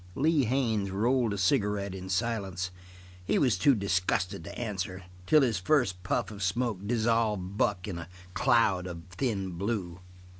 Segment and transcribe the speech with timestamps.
[0.15, 2.71] Lee Haines rolled a cigarette in silence.
[3.23, 7.99] He was too disgusted to answer, until his first puff of smoke dissolved Buck in
[7.99, 9.99] a cloud of thin blue.